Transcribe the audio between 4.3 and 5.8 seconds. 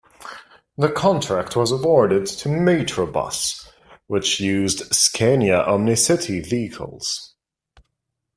used Scania